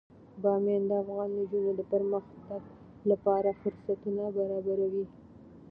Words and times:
بامیان 0.41 0.83
د 0.89 0.91
افغان 1.03 1.29
نجونو 1.39 1.71
د 1.75 1.81
پرمختګ 1.93 2.61
لپاره 3.09 3.57
فرصتونه 3.61 4.23
برابروي. 4.37 5.05